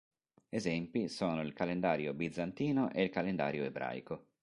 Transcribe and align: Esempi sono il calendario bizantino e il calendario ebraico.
Esempi 0.49 1.07
sono 1.09 1.41
il 1.43 1.53
calendario 1.53 2.15
bizantino 2.15 2.89
e 2.91 3.03
il 3.03 3.11
calendario 3.11 3.63
ebraico. 3.65 4.29